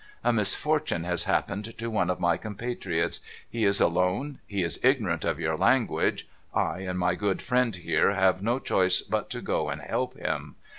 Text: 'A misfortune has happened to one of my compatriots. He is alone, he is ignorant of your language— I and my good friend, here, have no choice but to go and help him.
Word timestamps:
'A 0.23 0.33
misfortune 0.33 1.03
has 1.03 1.25
happened 1.25 1.77
to 1.77 1.91
one 1.91 2.09
of 2.09 2.19
my 2.19 2.35
compatriots. 2.35 3.19
He 3.47 3.65
is 3.65 3.79
alone, 3.79 4.39
he 4.47 4.63
is 4.63 4.79
ignorant 4.83 5.23
of 5.23 5.39
your 5.39 5.55
language— 5.55 6.27
I 6.71 6.79
and 6.79 6.97
my 6.97 7.13
good 7.13 7.39
friend, 7.39 7.75
here, 7.75 8.15
have 8.15 8.41
no 8.41 8.57
choice 8.57 9.03
but 9.03 9.29
to 9.29 9.41
go 9.41 9.69
and 9.69 9.79
help 9.79 10.17
him. 10.17 10.55